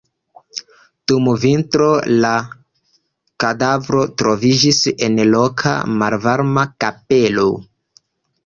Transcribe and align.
Dum 1.11 1.27
vintro 1.43 1.89
la 2.23 2.31
kadavro 3.45 4.01
troviĝis 4.23 4.81
en 5.09 5.21
loka 5.35 5.75
malvarma 6.01 6.65
kapelo. 6.87 7.47